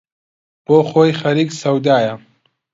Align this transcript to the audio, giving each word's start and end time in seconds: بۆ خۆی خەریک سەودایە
بۆ 0.65 0.77
خۆی 0.89 1.11
خەریک 1.19 1.49
سەودایە 1.61 2.13